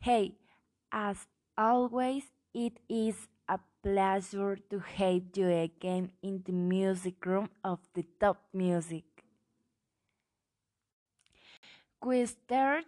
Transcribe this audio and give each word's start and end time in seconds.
Hey, 0.00 0.34
as 0.92 1.26
always, 1.56 2.24
it 2.52 2.78
is 2.88 3.28
a 3.48 3.58
pleasure 3.82 4.56
to 4.70 4.78
have 4.78 5.22
you 5.34 5.48
again 5.48 6.12
in 6.22 6.42
the 6.44 6.52
music 6.52 7.24
room 7.24 7.48
of 7.62 7.80
the 7.94 8.04
top 8.20 8.42
music. 8.52 9.04
We 12.02 12.26
start 12.26 12.84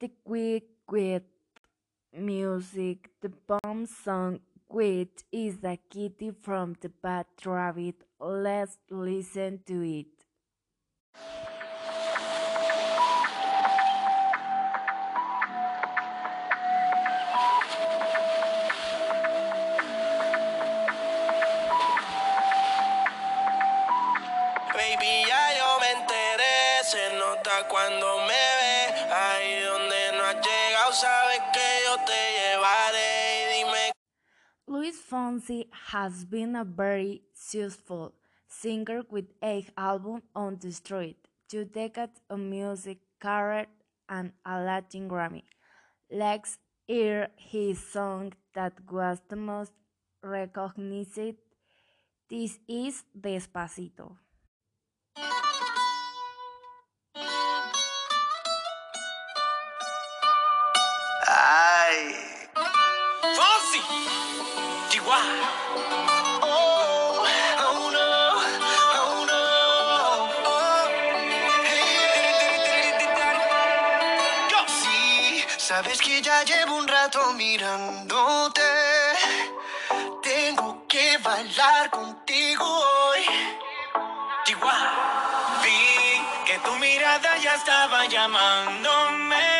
the 0.00 0.10
week 0.24 0.68
with 0.90 1.22
music. 2.12 3.10
The 3.20 3.30
bomb 3.46 3.86
song, 3.86 4.40
which 4.68 5.22
is 5.30 5.62
a 5.62 5.78
kitty 5.88 6.32
from 6.42 6.76
the 6.80 6.88
Bad 6.88 7.26
Rabbit. 7.44 8.02
Let's 8.18 8.76
listen 8.90 9.60
to 9.66 9.82
it. 9.82 10.06
Cuando 27.68 28.18
me 28.20 28.42
ve. 28.60 29.12
Ahí 29.12 29.62
donde 29.64 30.12
no 30.16 30.24
has 30.24 30.36
llegado, 30.36 30.92
sabes 30.92 31.40
que 31.52 31.68
yo 31.84 31.96
te 32.04 32.20
llevaré. 32.38 33.56
Dime 33.56 33.92
Luis 34.66 35.00
Fonsi 35.00 35.68
has 35.90 36.24
been 36.24 36.54
a 36.54 36.64
very 36.64 37.22
successful 37.34 38.14
singer 38.46 39.02
with 39.10 39.26
eight 39.42 39.70
albums 39.76 40.22
on 40.34 40.58
the 40.60 40.72
street, 40.72 41.16
two 41.48 41.64
decades 41.64 42.20
of 42.28 42.38
music 42.38 42.98
career, 43.20 43.66
and 44.08 44.32
a 44.44 44.60
Latin 44.60 45.08
Grammy. 45.08 45.44
Let's 46.10 46.58
hear 46.86 47.28
his 47.36 47.78
song 47.78 48.32
that 48.54 48.72
was 48.90 49.20
the 49.28 49.36
most 49.36 49.72
recognized. 50.22 51.36
This 52.28 52.58
is 52.68 53.04
Despacito. 53.18 54.16
Ay. 61.90 62.14
Fonsi. 63.36 63.80
Chihuahua. 64.90 65.48
Oh, 66.42 67.26
oh 67.66 67.82
no, 67.96 68.08
oh 69.00 69.18
no. 69.30 69.42
Oh. 70.54 70.84
Hey. 71.66 72.94
Yo. 74.50 74.60
Sí, 74.80 75.44
sabes 75.58 75.98
que 76.00 76.22
ya 76.22 76.44
llevo 76.44 76.76
un 76.76 76.86
rato 76.86 77.32
mirándote. 77.32 78.70
Tengo 80.22 80.86
que 80.86 81.18
bailar 81.18 81.90
contigo 81.90 82.66
hoy. 82.66 83.22
Chihuahua. 84.44 85.60
Vi 85.64 86.22
que 86.46 86.56
tu 86.60 86.72
mirada 86.76 87.36
ya 87.38 87.54
estaba 87.56 88.06
llamándome. 88.06 89.59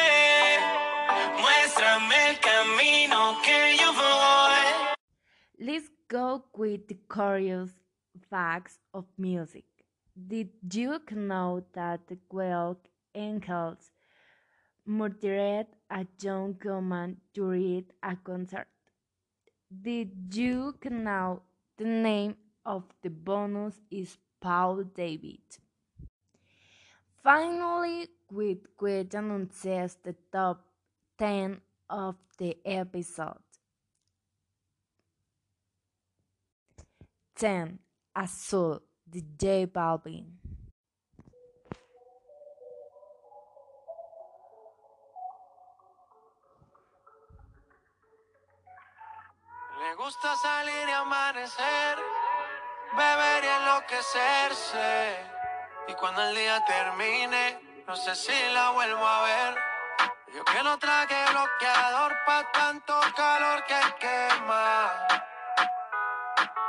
Go 6.10 6.44
with 6.56 6.88
the 6.88 6.98
curious 7.10 7.70
facts 8.28 8.78
of 8.92 9.06
music. 9.16 9.64
Did 10.28 10.50
you 10.72 11.00
know 11.12 11.64
that 11.72 12.08
the 12.08 12.18
Wild 12.30 12.78
Angels 13.14 13.90
murdered 14.84 15.68
a 15.90 16.06
young 16.20 16.58
woman 16.64 17.18
during 17.32 17.86
a 18.02 18.16
concert? 18.16 18.68
Did 19.82 20.32
you 20.32 20.74
know 20.90 21.42
the 21.76 21.84
name 21.84 22.36
of 22.64 22.84
the 23.02 23.10
bonus 23.10 23.80
is 23.90 24.16
Paul 24.40 24.84
David? 24.84 25.40
Finally, 27.22 28.08
with 28.30 28.66
which 28.78 29.14
announces 29.14 29.96
the 30.02 30.14
top 30.32 30.64
10 31.18 31.60
of 31.88 32.16
the 32.38 32.56
episode. 32.64 33.49
10. 37.40 37.80
Azul, 38.12 38.82
de 39.06 39.22
J 39.40 39.66
Balvin. 39.72 40.38
Le 49.78 49.94
gusta 49.94 50.36
salir 50.36 50.86
y 50.86 50.92
amanecer, 50.92 51.98
beber 52.94 53.44
y 53.44 53.46
enloquecerse. 53.46 55.16
Y 55.88 55.94
cuando 55.94 56.22
el 56.22 56.34
día 56.34 56.62
termine, 56.66 57.82
no 57.86 57.96
sé 57.96 58.14
si 58.16 58.52
la 58.52 58.72
vuelvo 58.72 59.06
a 59.06 59.22
ver. 59.22 59.54
Yo 60.34 60.44
que 60.44 60.62
no 60.62 60.78
traje 60.78 61.14
bloqueador 61.32 62.12
pa' 62.26 62.52
tanto 62.52 63.00
calor 63.16 63.64
que 63.64 63.80
quema. 63.98 65.29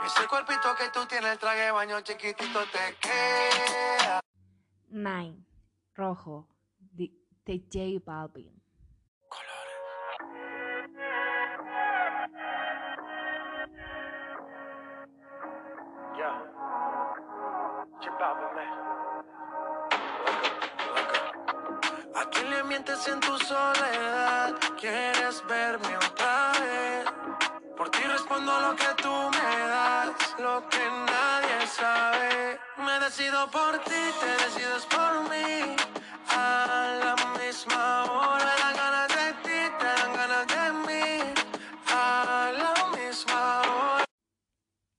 Ese 0.06 0.28
cuerpito 0.28 0.76
que 0.76 0.90
tú 0.90 1.06
tienes, 1.06 1.34
el 1.34 1.40
traje 1.40 1.62
de 1.62 1.72
baño 1.72 2.02
chiquitito 2.02 2.60
te 2.72 2.96
queda. 3.00 4.20
9. 4.90 5.36
Rojo, 5.94 6.48
de, 6.80 7.12
de 7.46 7.60
J 7.72 8.04
Balvin. 8.04 8.62
Ya. 16.18 16.52
¿A 22.16 22.26
quién 22.32 22.50
le 22.50 22.64
mientes 22.64 23.08
en 23.08 23.20
tu 23.20 23.38
soledad? 23.38 24.56
¿Quieres 24.80 25.46
verme 25.48 25.96
otra 25.98 26.31
lo 30.62 30.70
que 30.70 30.90
nadie 31.12 31.68
sabe. 31.68 32.60
Me 32.78 33.00
decido 33.00 33.50
por 33.50 33.80
ti, 33.84 34.04
te 34.20 34.32
decides 34.44 34.86
por 34.86 35.30
mí. 35.30 35.76
A 36.30 36.98
la 37.04 37.16
misma 37.40 38.04
hora 38.06 38.46
me 38.46 38.62
dan 38.62 38.76
ganas 38.76 39.08
de 39.10 39.34
ti, 39.44 39.60
te 39.80 39.86
dan 39.86 40.14
ganas 40.14 40.48
de 40.48 40.72
mí. 40.88 41.34
A 41.88 42.52
la 42.54 42.98
misma 42.98 43.62
hora. 43.62 44.06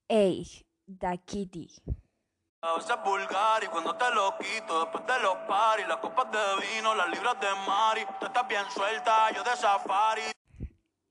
8. 0.08 0.64
Da 0.86 1.16
Kitty. 1.16 1.68
A 2.64 2.74
veces 2.74 2.96
vulgar 3.04 3.64
y 3.64 3.66
cuando 3.66 3.96
te 3.96 4.14
lo 4.14 4.36
quito 4.38 4.80
después 4.80 5.04
de 5.06 5.18
los 5.20 5.34
paris, 5.48 5.88
las 5.88 5.96
copas 5.96 6.30
de 6.30 6.38
vino, 6.66 6.94
las 6.94 7.08
libras 7.10 7.40
de 7.40 7.48
Mari, 7.66 8.06
tú 8.20 8.26
estás 8.26 8.46
bien 8.46 8.64
suelta, 8.70 9.32
yo 9.32 9.42
de 9.42 9.56
safari. 9.56 10.22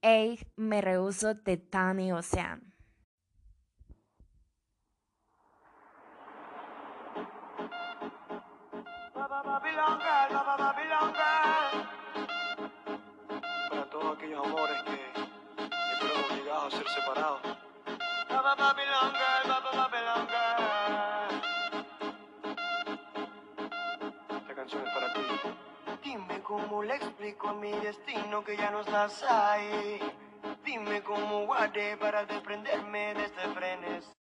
8. 0.01 0.45
Me 0.55 0.79
rehuso 0.79 1.33
de 1.33 1.57
Tani 1.57 2.13
Ocean. 2.13 2.70
Para 13.69 13.89
todos 13.89 14.17
aquellos 14.17 14.45
amores 14.45 14.83
que, 14.83 14.99
que 15.65 15.95
fueron 15.99 16.31
obligados 16.31 16.73
a 16.73 16.77
ser 16.77 16.87
separados. 16.89 17.41
Esta 24.29 24.55
canción 24.55 24.87
es 24.87 24.93
para 24.93 25.13
ti. 25.13 25.21
Dime 26.03 26.41
cómo 26.43 26.83
le 26.83 26.95
explico 26.95 27.49
a 27.49 27.53
mi 27.53 27.71
destino 27.71 28.43
que 28.43 28.55
ya 28.57 28.69
no 28.69 28.81
estás 28.81 29.23
ahí. 29.23 29.99
Dime 30.63 31.01
cómo 31.01 31.45
guardé 31.47 31.97
para 31.97 32.25
desprenderme 32.25 33.15
de 33.15 33.25
este 33.25 33.41
frenes. 33.55 34.11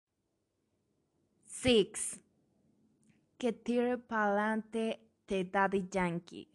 6. 1.45 2.19
Que 3.37 3.53
tire 3.53 3.97
pa'lante 3.97 5.10
de 5.27 5.43
Daddy 5.45 5.87
Yankee. 5.89 6.51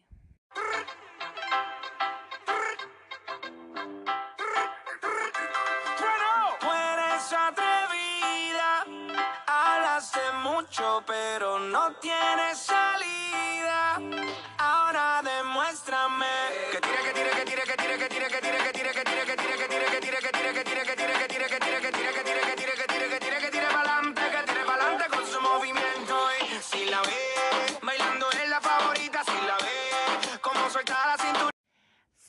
mucho, 10.57 11.03
pero 11.07 11.59
no 11.59 11.93
tiene 11.97 12.55
salida. 12.55 14.01
Ahora 14.59 15.23
demuéstrame 15.23 16.27
que 16.73 16.76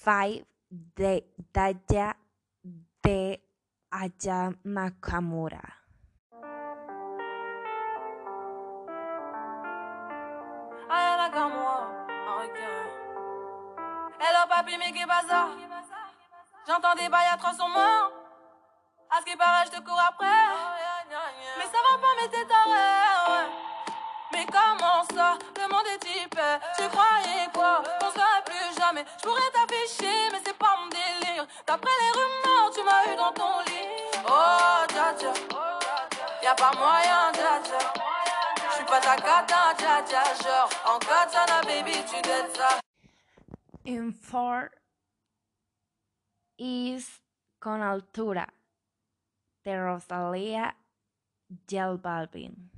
5. 0.08 0.42
de 0.72 1.22
Daya 1.54 2.16
de 3.04 3.38
Aya 3.92 4.52
Nakamura. 4.64 5.60
Aya 10.90 11.18
Nakamura, 11.18 11.92
ok. 12.40 12.60
Hello 14.18 14.48
papi, 14.48 14.78
mais 14.78 14.94
J'entends 16.66 16.96
des 16.96 17.10
bails 17.10 17.28
à 17.34 17.38
300 17.38 17.68
morts. 17.68 18.12
À 19.12 19.20
ce 19.20 19.26
qui 19.26 19.36
paraît, 19.36 19.66
je 19.66 19.72
te 19.72 19.82
cours 19.84 20.00
après. 20.08 20.26
Mais 21.58 21.66
ça 21.66 21.80
va 21.84 21.98
pas, 22.00 22.14
mais 22.22 22.30
t'es. 22.30 22.48
Mais 24.32 24.46
comment 24.46 25.04
ça? 25.14 25.38
Le 25.58 25.68
monde 25.68 25.88
est 25.94 26.00
type. 26.00 26.40
Tu 26.78 26.88
croyais 26.88 27.50
quoi? 27.54 27.84
Jamais. 28.88 29.06
Je 29.18 29.24
pourrais 29.24 29.52
t'afficher, 29.54 30.30
mais 30.32 30.42
c'est 30.46 30.58
pas 30.58 30.76
mon 30.80 30.88
délire. 30.88 31.46
D'après 31.66 31.92
les 32.02 32.12
rumeurs, 32.20 32.72
tu 32.74 32.84
m'as 32.84 33.14
eu 33.14 33.16
dans 33.16 33.34
ton 33.34 33.60
lit. 33.68 33.88
Oh, 34.28 34.86
dja 34.90 35.14
dja. 35.20 35.34
Y'a 36.44 36.56
pas 36.56 36.72
moyen, 36.78 37.32
dja 37.34 37.60
dja. 37.64 37.80
J'suis 38.72 38.86
pas 38.86 39.02
ta 39.02 39.16
cata, 39.16 39.74
dja 39.78 40.02
dja. 40.08 40.24
Genre, 40.44 40.70
en 40.86 41.00
katana, 41.00 41.62
baby, 41.64 41.94
tu 42.06 42.22
dettes 42.22 42.56
ça. 42.56 42.80
Four 44.22 44.72
is 46.58 47.22
con 47.60 47.82
altura 47.82 48.48
de 49.64 49.78
Rosalía 49.78 50.76
y 51.48 51.78
el 51.78 51.98
Balvin. 51.98 52.70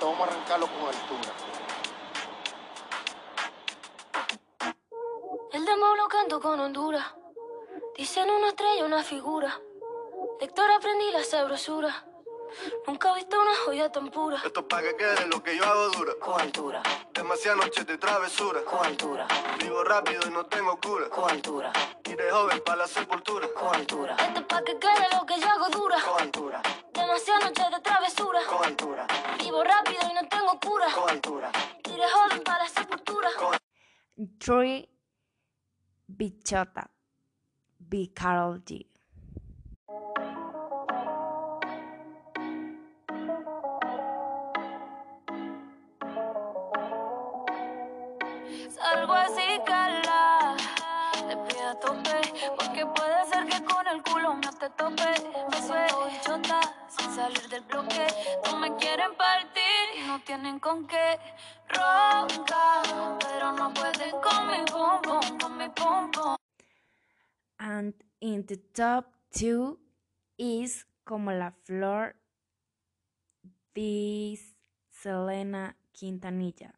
Vamos 0.00 0.20
a 0.20 0.24
arrancarlo 0.24 0.66
con 0.66 0.88
altura. 0.88 1.53
El 5.64 5.70
demo 5.70 5.96
lo 5.96 6.08
canto 6.08 6.40
con 6.42 6.60
Honduras. 6.60 7.06
Dicen 7.96 8.28
una 8.28 8.48
estrella, 8.48 8.84
una 8.84 9.02
figura. 9.02 9.58
Lector 10.38 10.70
aprendí 10.70 11.10
la 11.10 11.24
sabrosura. 11.24 12.04
Nunca 12.86 13.10
he 13.12 13.14
visto 13.14 13.40
una 13.40 13.56
joya 13.64 13.90
tan 13.90 14.10
pura. 14.10 14.36
Esto 14.44 14.60
es 14.60 14.66
pa' 14.66 14.82
que 14.82 14.94
quede 14.94 15.26
lo 15.26 15.42
que 15.42 15.56
yo 15.56 15.64
hago 15.64 15.88
dura. 15.88 16.12
Con 16.20 16.38
altura, 16.38 16.82
Demasiadas 17.14 17.64
noches 17.64 17.86
de 17.86 17.96
travesura. 17.96 18.60
con 18.62 18.84
altura, 18.84 19.26
Vivo 19.58 19.82
rápido 19.84 20.20
y 20.28 20.30
no 20.32 20.44
tengo 20.44 20.78
cura. 20.78 21.08
con 21.08 21.30
altura, 21.30 21.72
de 22.02 22.30
joven 22.30 22.60
para 22.62 22.76
la 22.82 22.86
sepultura. 22.86 23.48
con 23.54 23.74
altura. 23.74 24.16
Esto 24.20 24.40
es 24.40 24.46
pa' 24.46 24.62
que 24.64 24.78
quede 24.78 25.08
lo 25.18 25.24
que 25.24 25.40
yo 25.40 25.48
hago 25.48 25.68
dura. 25.70 25.96
Con 26.02 26.20
altura, 26.20 26.60
Demasiadas 26.92 27.44
noches 27.44 27.70
de 27.70 27.80
travesura. 27.80 28.40
con 28.50 28.64
altura, 28.66 29.06
Vivo 29.38 29.64
rápido 29.64 30.00
y 30.10 30.12
no 30.12 30.28
tengo 30.28 30.60
cura. 30.60 30.88
con 30.94 31.08
altura. 31.08 31.50
Tire 31.82 32.04
joven 32.06 32.42
para 32.44 32.64
la 32.64 32.68
sepultura. 32.68 33.30
Three 34.38 34.90
Bichota 36.16 36.88
B. 37.78 38.12
Carol 38.14 38.62
G. 38.64 38.86
Salgo 48.70 49.12
así, 49.12 49.60
cala. 49.66 50.56
Te 51.28 51.36
pido 51.36 51.68
a 51.68 51.80
tope. 51.80 52.20
Porque 52.58 52.86
puede 52.86 53.26
ser 53.26 53.46
que 53.46 53.64
con 53.64 53.86
el 53.88 54.00
culo 54.04 54.34
no 54.34 54.52
te 54.52 54.70
tope. 54.70 55.10
Me 55.50 55.62
suelto 55.66 56.06
bichota 56.06 56.60
sin 56.88 57.10
salir 57.12 57.48
del 57.48 57.62
bloque. 57.62 58.06
No 58.44 58.58
me 58.58 58.74
quieren 58.76 59.16
partir 59.16 59.63
no 60.14 60.20
tienen 60.20 60.60
con 60.60 60.86
qué. 60.86 61.18
Ronca, 61.68 62.82
pero 63.20 63.52
no 63.52 63.74
pueden 63.74 64.12
con 64.22 64.46
mi 64.46 64.64
pum, 64.70 65.38
con 65.40 65.58
mi 65.58 65.68
pum 65.70 66.10
pum. 66.12 66.36
And 67.58 67.94
in 68.20 68.46
the 68.46 68.56
top 68.56 69.06
two 69.32 69.78
is 70.38 70.86
Como 71.04 71.32
la 71.32 71.52
Flor 71.64 72.14
de 73.74 74.38
Selena 74.90 75.76
Quintanilla. 75.92 76.72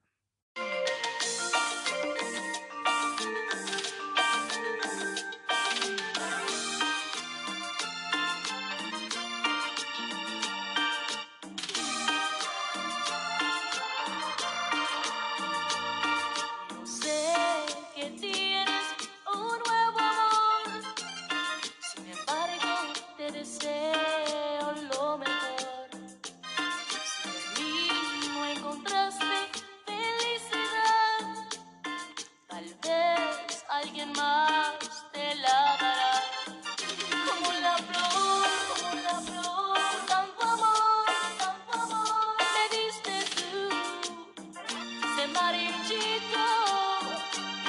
Marchito, 45.41 46.47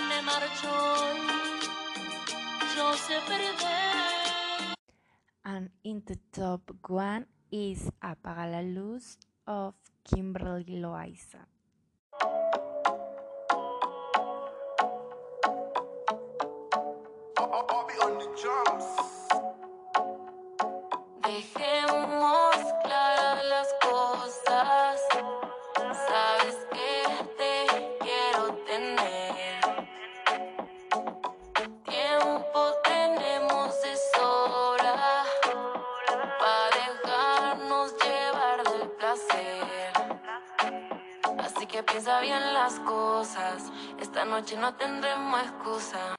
me 0.09 0.21
marchó, 0.21 0.75
yo 2.75 2.93
sé 2.93 3.15
perder. 3.27 4.75
And 5.43 5.69
in 5.83 6.03
the 6.05 6.17
top 6.31 6.71
one 6.87 7.25
is 7.51 7.89
Apaga 8.01 8.45
la 8.51 8.61
Luz 8.61 9.17
of 9.45 9.75
Kimberly 10.03 10.79
Loaiza. 10.81 11.47
Bobby 17.35 17.93
on 18.03 18.17
the 18.19 18.27
drums. 18.41 18.87
Dejemos 21.23 22.76
bien 42.21 42.53
las 42.53 42.79
cosas. 42.79 43.71
Esta 43.99 44.25
noche 44.25 44.57
no 44.57 44.73
tendremos 44.75 45.41
excusa. 45.41 46.15